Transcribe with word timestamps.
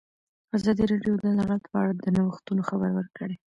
ازادي 0.57 0.83
راډیو 0.91 1.13
د 1.21 1.23
عدالت 1.33 1.63
په 1.71 1.75
اړه 1.81 1.93
د 2.03 2.05
نوښتونو 2.15 2.61
خبر 2.69 2.89
ورکړی. 2.95 3.35